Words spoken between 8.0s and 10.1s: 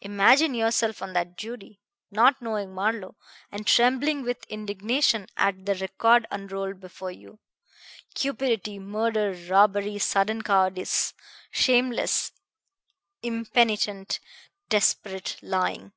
cupidity, murder, robbery,